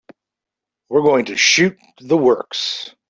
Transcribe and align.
We're 0.89 1.03
going 1.03 1.25
to 1.25 1.37
shoot 1.37 1.77
the 1.99 2.17
works. 2.17 2.95